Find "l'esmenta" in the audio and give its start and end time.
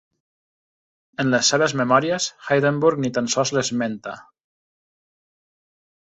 3.57-4.15